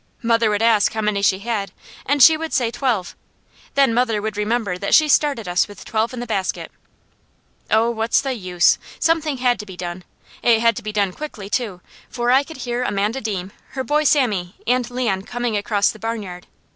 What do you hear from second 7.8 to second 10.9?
what's the use! Something had to be done. It had to